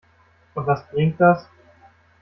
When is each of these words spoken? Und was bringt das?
Und 0.55 0.65
was 0.65 0.89
bringt 0.89 1.21
das? 1.21 1.45